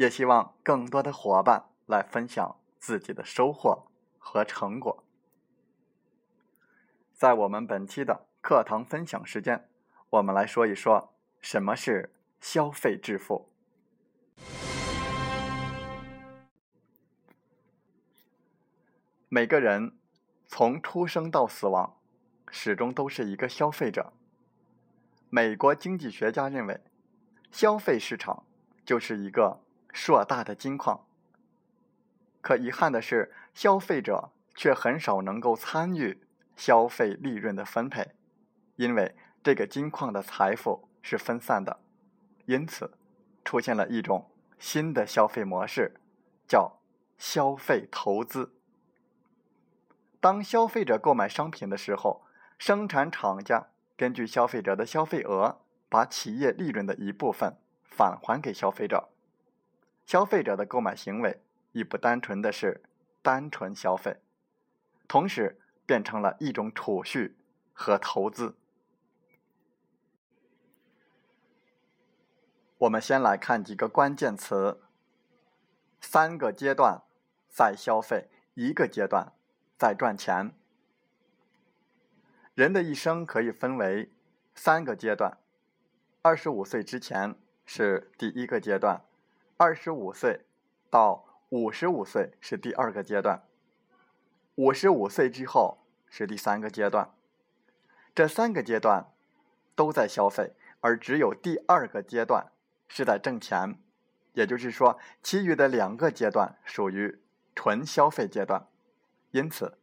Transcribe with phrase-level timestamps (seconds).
[0.00, 5.04] 也希望更多的伙伴来分享自己的收获和成果。
[7.12, 9.68] 在我们本期的课堂分享时间，
[10.08, 13.52] 我们来说一说什么是消费致富。
[19.28, 19.98] 每个人。
[20.52, 22.00] 从出生到死亡，
[22.50, 24.12] 始终都是一个消费者。
[25.28, 26.80] 美国经济学家认为，
[27.52, 28.44] 消费市场
[28.84, 29.60] 就是一个
[29.92, 31.06] 硕大的金矿。
[32.40, 36.22] 可遗憾的是，消费者却很少能够参与
[36.56, 38.14] 消费利润的分配，
[38.76, 41.80] 因为这个金矿的财富是分散的。
[42.46, 42.94] 因此，
[43.44, 46.00] 出现了一种新的消费模式，
[46.48, 46.80] 叫
[47.18, 48.54] 消费投资。
[50.18, 52.24] 当消费者购买商品的时候，
[52.58, 59.09] 生产厂家根据消费者的消费额，把企业利润的一部分返还给消费者。
[60.06, 62.82] 消费者的购买行为已不单纯的是
[63.22, 64.20] 单纯消费，
[65.06, 67.36] 同时变成了一种储蓄
[67.72, 68.56] 和投资。
[72.78, 74.82] 我们先来看几个关键词：
[76.00, 77.02] 三个阶段
[77.48, 79.32] 在消费，一个阶段。
[79.80, 80.52] 在赚钱。
[82.52, 84.12] 人的一生可以分为
[84.54, 85.38] 三个阶段：
[86.20, 87.34] 二十五岁之前
[87.64, 89.02] 是第一个阶段，
[89.62, 90.46] 二十五岁
[90.88, 93.42] 到五十五岁是第二个阶段，
[94.54, 95.76] 五十五岁之后
[96.08, 97.10] 是第三个阶段。
[98.14, 99.12] 这三个阶段
[99.76, 102.46] 都在消费，而只有第二个阶段
[102.88, 103.76] 是在挣钱。
[104.32, 107.20] 也就是说，其余的两个阶段属于
[107.54, 108.66] 纯消费阶段。
[109.32, 109.76] 因此，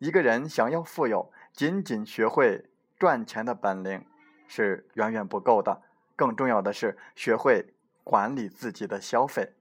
[0.00, 2.66] 一个人想要富有，仅仅学会
[2.98, 4.04] 赚钱的本领
[4.46, 5.80] 是远远不够的。
[6.14, 7.72] 更重要的是，学会
[8.04, 9.54] 管理自己的消费。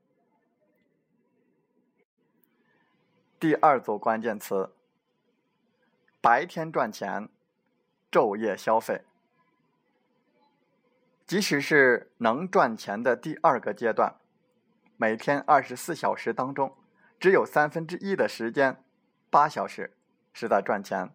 [3.40, 4.74] 第二组关键词：
[6.22, 7.28] 白天赚钱，
[8.12, 9.04] 昼夜消费。
[11.26, 14.16] 即使是能赚钱的第二个阶段，
[14.98, 16.76] 每天二十四小时当中，
[17.20, 18.84] 只有三分之一的时间。
[19.30, 19.96] 八小时
[20.32, 21.10] 是在赚钱，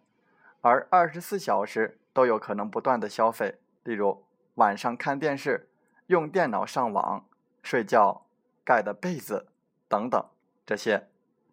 [0.61, 4.25] 而二十四小时都有可能不断的消费，例如
[4.55, 5.69] 晚上看电视、
[6.09, 7.27] 用电脑上网、
[7.63, 8.27] 睡觉、
[8.65, 9.49] 盖的被子
[9.89, 10.23] 等等，
[10.65, 11.09] 这些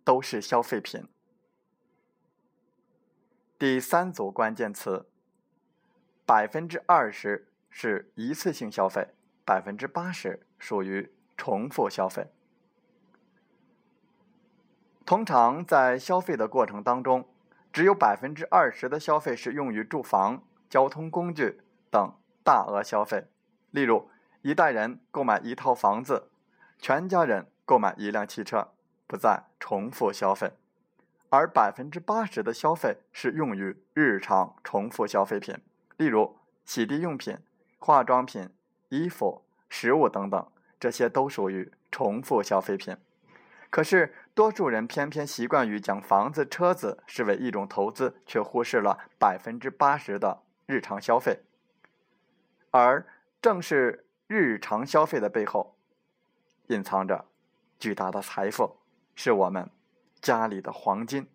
[0.05, 1.07] 都是消费品。
[3.59, 5.09] 第三组关键词：
[6.25, 9.09] 百分之二十是一次性消费，
[9.43, 12.31] 百分之八十属于重复消费。
[15.05, 17.27] 通常在消费的过程当中，
[17.73, 21.61] 只有百分之二十的消费是用于住房、交通工具
[21.91, 23.27] 等大额消费。
[23.71, 24.09] 例如，
[24.45, 26.29] 一代人购买一套房子，
[26.77, 28.67] 全家人购买一辆汽车，
[29.07, 30.51] 不再重复消费。
[31.31, 35.57] 而百分之八十的消费是用于日常重复消费品，
[35.97, 37.39] 例如洗涤用品、
[37.79, 38.47] 化妆品、
[38.89, 40.47] 衣服、食物等等，
[40.79, 42.95] 这些都属于重复消费品。
[43.71, 51.39] 可是，多数人偏偏习惯于将房子、车子视为一种投资，却忽视了百分之八十的日常消费。
[52.69, 53.07] 而
[53.41, 55.75] 正是日常消费的背后，
[56.67, 57.25] 隐藏着
[57.77, 58.77] 巨大的财富，
[59.13, 59.69] 是我们
[60.19, 61.29] 家里的黄金。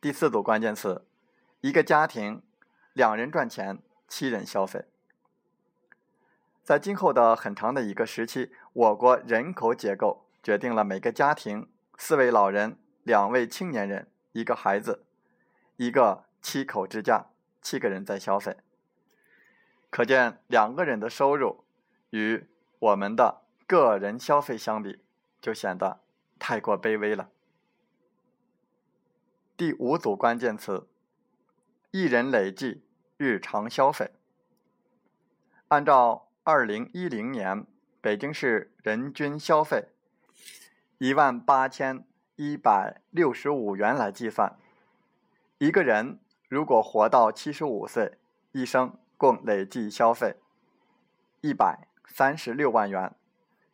[0.00, 1.04] 第四组关键词：
[1.60, 2.40] 一个家庭，
[2.92, 4.84] 两人赚钱，七人消费。
[6.62, 15.04] 在今后的很长的一个时期，我国人口结构决定了每个家庭四位老人、两位青年人、一个孩子，
[15.78, 17.26] 一个七口之家，
[17.60, 18.56] 七个人在消费。
[19.90, 21.64] 可见两个人的收入
[22.10, 22.46] 与
[22.78, 25.00] 我们的个人消费相比，
[25.40, 26.00] 就显得
[26.38, 27.30] 太过卑微了。
[29.56, 30.86] 第五组关键词：
[31.90, 32.84] 一人累计
[33.16, 34.12] 日常消费。
[35.68, 37.66] 按照二零一零年
[38.00, 39.88] 北京市人均消费
[40.98, 42.06] 一万八千
[42.36, 44.56] 一百六十五元来计算，
[45.58, 48.18] 一个人如果活到七十五岁，
[48.52, 50.36] 一生共累计消费
[51.42, 53.14] 一百三十六万元，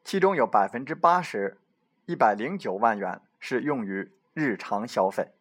[0.03, 1.59] 其中有百分之八十，
[2.07, 5.33] 一百零九万元是用于日常消费。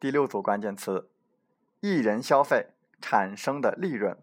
[0.00, 1.10] 第六组关键词：
[1.80, 2.68] 一人消费
[3.00, 4.16] 产生的利润。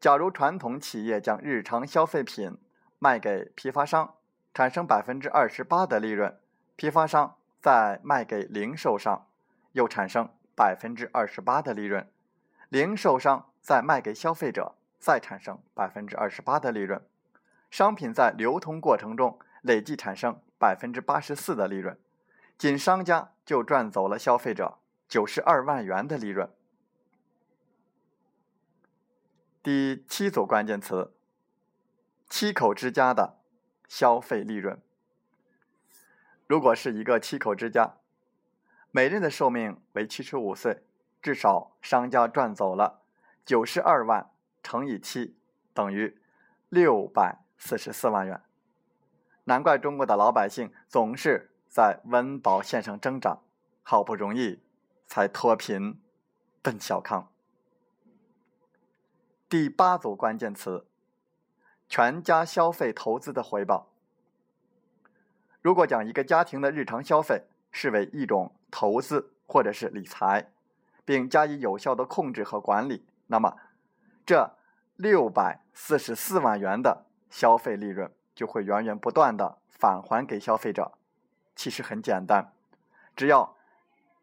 [0.00, 2.58] 假如传统企业将日常消费品
[2.98, 4.16] 卖给批发商，
[4.52, 6.36] 产生百分之二十八的利润，
[6.74, 9.28] 批发商再卖给零售商，
[9.72, 10.28] 又产生
[10.60, 12.06] 百分之二十八的利润，
[12.68, 17.02] 零售商再卖给消费者，再产生百分之二十八的利润，
[17.70, 21.98] 商品在流通过程中累计产生百分之八十四的利润。
[22.58, 24.76] 仅商家就赚走了消费者
[25.08, 26.52] 九十二万元的利润。
[29.62, 31.14] 第七组关键词：
[32.28, 33.38] 七口之家的
[33.88, 34.78] 消费利润。
[36.46, 37.94] 如果是一个七口之家，
[38.90, 40.82] 每人的寿命为七十五岁，
[41.22, 43.02] 至少商家赚走了
[43.44, 44.30] 九十二万
[44.62, 45.36] 乘以七
[45.72, 46.18] 等于
[46.68, 48.42] 六百四十四万元。
[49.44, 51.48] 难怪中国的老百姓总是。
[51.70, 53.38] 在温饱线上挣扎，
[53.84, 54.60] 好不容易
[55.06, 56.00] 才脱贫
[56.62, 57.30] 奔小康。
[59.48, 60.84] 第八组关键词：
[61.88, 63.86] 全家消费投资的回报。
[65.62, 70.52] 如果将一个家庭的日常消费视为一种投资或者是理财，
[71.04, 73.56] 并加以有效的控制和管理，那么
[74.24, 74.56] 这
[74.96, 80.92] 六百四十四万元的消费利润就会源源不断的返还给消费者。
[81.56, 82.52] 其实很简单，
[83.16, 83.56] 只要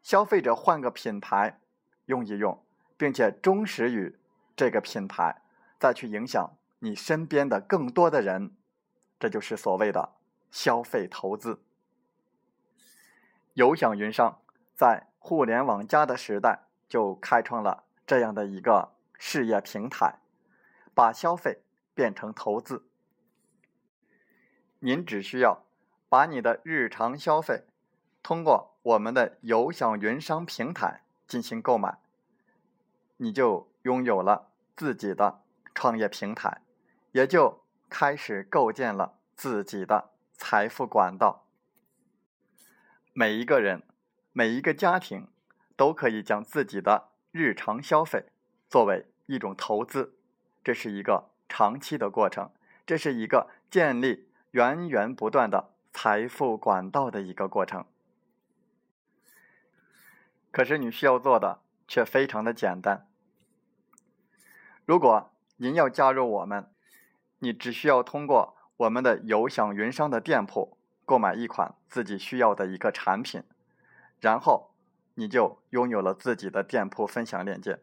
[0.02, 1.60] 消费者换个品牌
[2.06, 2.64] 用一用，
[2.96, 4.18] 并且忠实于
[4.56, 5.42] 这个品牌，
[5.78, 8.56] 再去影响你身边的更多的人，
[9.20, 10.14] 这就是所谓的
[10.50, 11.60] 消费投资。
[13.58, 14.40] 有享云商
[14.72, 20.20] 在互联网加的时代就开创了这样的一个事业平台，
[20.94, 21.62] 把消费
[21.92, 22.86] 变成投资。
[24.78, 25.64] 您只需要。
[26.08, 27.66] 把你的日常消费
[28.22, 31.98] 通过我们的有享云商平台进行购买，
[33.18, 35.42] 你就拥有了自己的
[35.74, 36.62] 创业平台，
[37.12, 37.60] 也就
[37.90, 41.47] 开始构建了自己的财富管道。
[43.20, 43.82] 每一个人、
[44.32, 45.26] 每一个家庭
[45.74, 48.26] 都可以将自己的日常消费
[48.68, 50.14] 作为一种投资，
[50.62, 52.52] 这是一个长期的过程，
[52.86, 55.74] 这是一个建立源源不断的。
[55.92, 57.84] 财富管道的一个过程，
[60.52, 63.08] 可是你需要做的却非常的简单。
[64.84, 66.70] 如果您要加入我们，
[67.40, 70.77] 你只需要通过我们的有享云商的店铺
[71.08, 73.42] 购买一款自己需要的一个产品，
[74.20, 74.74] 然后
[75.14, 77.80] 你就拥有了自己的店铺分享链接，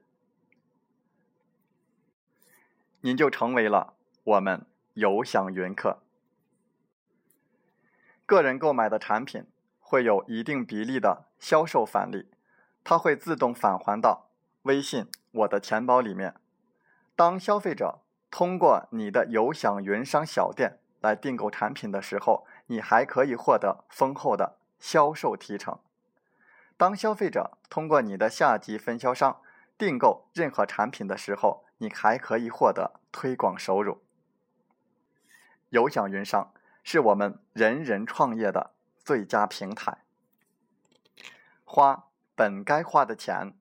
[3.01, 6.03] 您就成为了我们有享云客。
[8.27, 9.47] 个人购买的产品
[9.79, 12.29] 会有一定比例的销售返利，
[12.83, 14.29] 它会自动返还到
[14.61, 16.35] 微信我的钱包里面。
[17.15, 25.79] 当消费者通过你的有享云商小店来订购产品的时候，你还可以获得丰厚的销售提成。
[26.77, 29.41] 当消费者通过你的下级分销商
[29.77, 34.01] 订购任何产品的时候，你还可以获得推广收入。
[35.69, 36.51] 有享云商。
[36.87, 40.03] 是我们人人创业的最佳平台。
[41.63, 43.57] 花本该花的钱，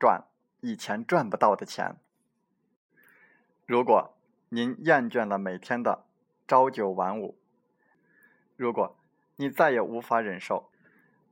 [0.00, 0.24] 赚
[0.62, 1.96] 以前赚不到的钱。
[3.66, 4.16] 如果
[4.48, 6.06] 您厌倦了每天的
[6.48, 7.38] 朝九晚五，
[8.56, 8.96] 如果
[9.36, 10.70] 你再也无法忍受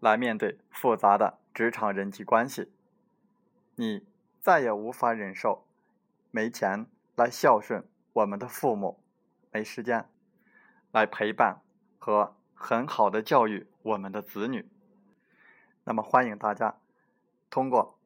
[0.00, 2.70] 来面对复杂的职场人际关系，
[3.76, 4.06] 你
[4.40, 5.66] 再也无法忍受
[6.30, 9.00] 没钱来孝顺我们的父母，
[9.50, 10.08] 没时间。
[10.92, 11.60] 来陪伴
[11.98, 14.70] 和很好的教育我们的子女。
[15.82, 16.78] 那么，欢迎大家
[17.50, 17.98] 通过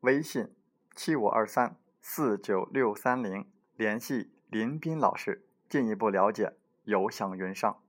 [0.00, 0.54] 微信
[0.94, 6.52] 七五二三四九六三零联系林斌老师，进一步了解
[6.84, 7.80] 有享云商。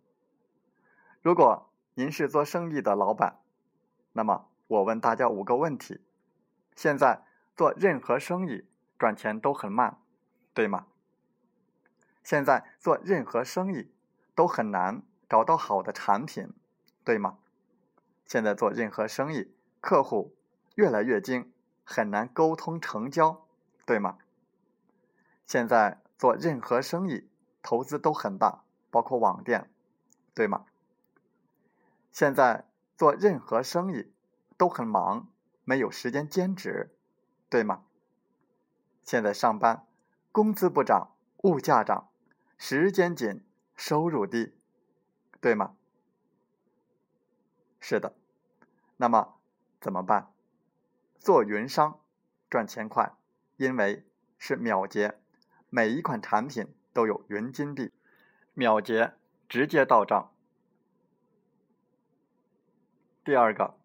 [1.21, 3.39] 如果您是做生意的老板，
[4.13, 6.01] 那么我问大家五个问题：
[6.75, 7.23] 现在
[7.55, 8.65] 做任何生意
[8.99, 9.99] 赚钱都很慢，
[10.53, 10.87] 对吗？
[12.23, 13.91] 现在做任何生意
[14.35, 16.53] 都很难找到好的产品，
[17.03, 17.39] 对吗？
[18.25, 20.35] 现在做任何生意，客户
[20.75, 21.51] 越来越精，
[21.83, 23.45] 很难沟通成交，
[23.85, 24.17] 对吗？
[25.45, 27.29] 现在做任何生意
[27.61, 29.69] 投资都很大，包括网店，
[30.33, 30.65] 对吗？
[32.17, 32.65] 现在
[32.97, 34.11] 做任何生意
[34.57, 35.31] 都很忙，
[35.63, 36.97] 没有时间兼职，
[37.47, 37.83] 对吗？
[39.03, 39.85] 现在上班，
[40.31, 42.09] 工资不涨，物价涨，
[42.57, 43.45] 时间紧，
[43.75, 44.55] 收入低，
[45.39, 45.75] 对吗？
[47.79, 48.15] 是的。
[48.95, 49.35] 那么
[49.79, 50.33] 怎么办？
[51.19, 51.99] 做云商
[52.49, 53.13] 赚钱快，
[53.57, 54.07] 因为
[54.39, 55.19] 是秒结，
[55.69, 57.91] 每一款产品都有云金币，
[58.55, 59.13] 秒结
[59.47, 60.33] 直接到账。
[63.27, 63.75] 第二个，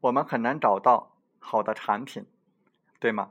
[0.00, 2.26] 我们很难找到好的产品，
[2.98, 3.30] 对吗？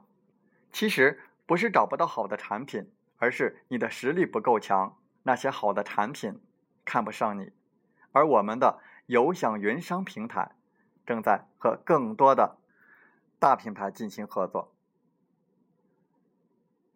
[0.72, 6.40] 其实不是找不到好的产品，而是你的实力不够强，那些好的产品
[6.86, 7.52] 看不上你。
[8.14, 10.56] 而我们的有享云商平台
[11.06, 12.56] 正在和更多的
[13.38, 14.72] 大品牌进行合作，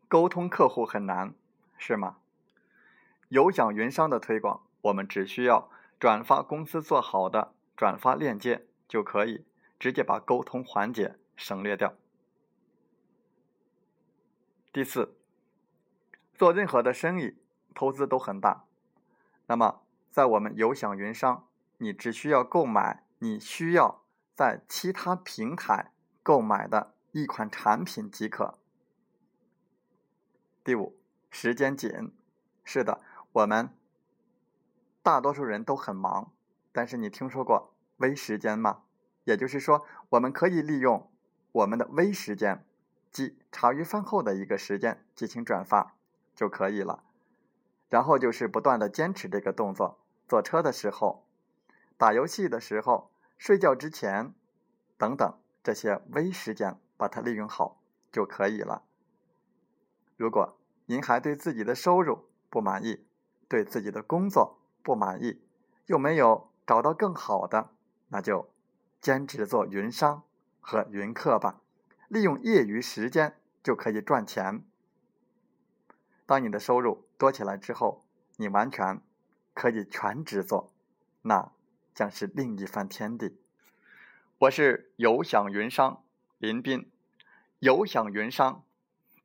[0.08, 1.34] 沟通客户很难，
[1.78, 2.20] 是吗？
[3.28, 7.52] 有享云商的推广，我们只需要转发公司做好的。
[7.78, 9.46] 转发链接就可以
[9.80, 11.94] 直接把沟通环节省略掉。
[14.74, 15.16] 第四，
[16.34, 17.38] 做任何的生意
[17.76, 18.66] 投资都很大，
[19.46, 24.04] 那么在我们有享云商，你只需要购买你需要
[24.34, 25.92] 在其他平台
[26.24, 28.58] 购买的一款产品即可。
[30.64, 32.12] 第五，时间紧，
[32.64, 33.70] 是的，我们
[35.02, 36.34] 大多数人都很忙。
[36.72, 38.84] 但是你听说过微时间吗？
[39.24, 41.12] 也就是说，我们可以利用
[41.52, 42.66] 我们的微时间，
[43.12, 45.96] 即茶余饭后的一个时间进行转发
[46.34, 47.04] 就可以了。
[47.90, 51.26] 然后就是不断的坚持这个动作，坐车的时候、
[51.98, 54.34] 打游戏的时候、睡觉之前
[54.98, 57.82] 等等这些微时间，把它利用好
[58.12, 58.84] 就可以了。
[60.16, 63.06] 如果您还对自己的收入不满意，
[63.50, 65.42] 对自己的工作不满意，
[65.88, 66.50] 又没有。
[66.68, 67.72] 找到更好的，
[68.10, 68.52] 那就
[69.00, 70.24] 兼职做云商
[70.60, 71.62] 和云客吧。
[72.10, 74.64] 利用业余时间就可以赚钱。
[76.26, 78.04] 当你的收入多起来之后，
[78.36, 79.02] 你完全
[79.54, 80.74] 可以全职做，
[81.22, 81.52] 那
[81.96, 83.40] 将是另一番天地。
[84.40, 86.04] 我是有享云商
[86.38, 86.92] 林斌，
[87.60, 88.64] 有享云商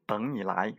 [0.07, 0.77] 等你来。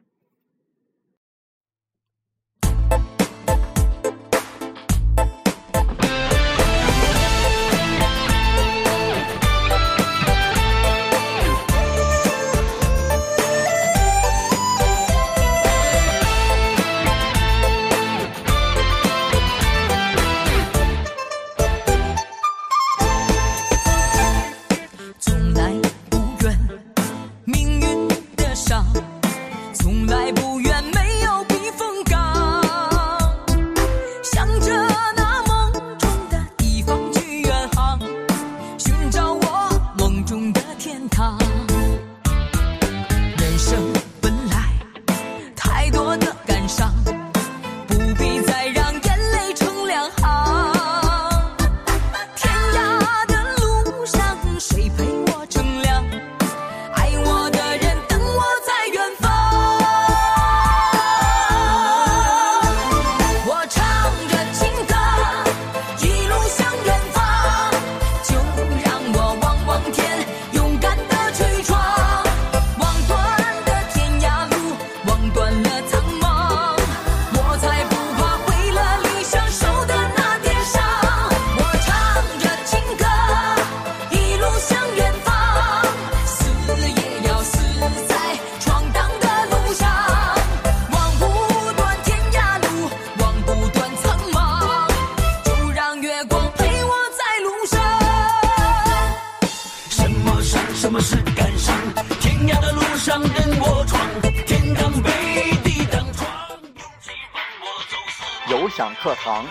[108.48, 109.46] 有享课堂，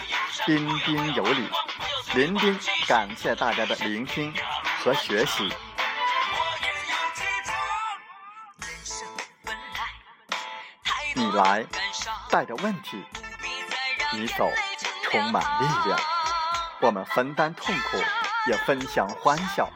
[0.46, 1.46] 彬彬有礼。
[2.14, 4.32] 林斌感谢大家的聆听
[4.82, 5.52] 和学习。
[11.14, 11.66] 你来
[12.30, 13.04] 带着问题，
[14.14, 14.48] 你走
[15.02, 16.00] 充满力量。
[16.80, 17.98] 我们分担痛苦，
[18.50, 19.68] 也分享欢笑。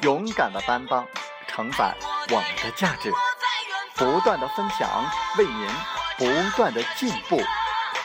[0.00, 1.06] 勇敢的担当，
[1.54, 1.94] 承载。
[2.30, 3.12] 我们的价值，
[3.94, 4.88] 不断的分享，
[5.38, 5.68] 为您
[6.18, 7.40] 不断的进步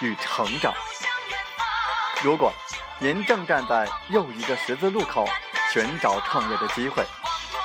[0.02, 0.72] 与成长。
[2.22, 2.54] 如果
[3.00, 5.28] 您正站在又一个十字路口，
[5.74, 7.04] 寻找创业的机会，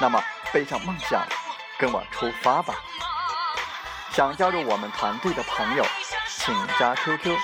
[0.00, 0.22] 那么
[0.52, 1.22] 背上梦想，
[1.78, 2.74] 跟我出发吧！
[4.10, 5.84] 想加入我们团队的朋友，
[6.38, 7.36] 请加 QQ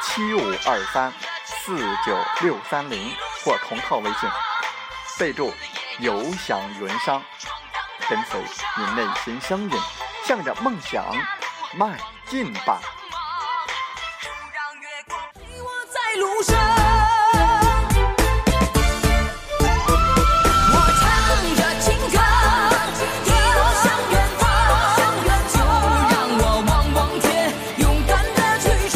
[0.00, 1.12] 七五二三
[1.44, 1.76] 四
[2.06, 3.14] 九六三零
[3.44, 4.30] 或同号微信，
[5.18, 5.52] 备注
[5.98, 7.20] “有享云商”，
[8.08, 8.40] 跟随
[8.76, 9.70] 你内心声音，
[10.26, 11.04] 向着梦想
[11.76, 12.78] 迈进吧！
[15.56, 16.54] 我在路上，
[20.70, 21.02] 我唱
[21.56, 22.18] 着情歌，
[23.24, 24.42] 一路向远方，
[25.48, 25.56] 就
[26.10, 27.26] 让我望望天，
[27.78, 28.94] 勇敢的去闯，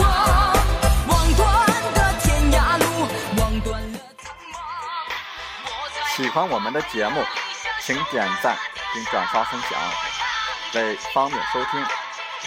[1.09, 1.47] 望断
[1.95, 2.85] 的天涯路，
[3.39, 4.57] 望断了苍茫。
[6.15, 7.25] 喜欢我们的节目，
[7.81, 8.55] 请点赞
[8.93, 9.71] 并转发分享。
[10.75, 11.85] 为方便收听，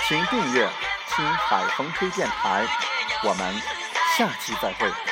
[0.07, 0.69] 请订阅
[1.15, 2.65] “听海风吹电台”。
[3.23, 3.61] 我们
[4.17, 5.10] 下期再会。